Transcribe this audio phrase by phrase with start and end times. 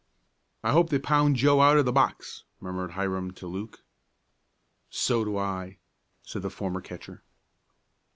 [0.63, 3.83] "I hope they pound Joe out of the box," murmured Hiram to Luke.
[4.89, 5.77] "So do I,"
[6.23, 7.21] said the former catcher.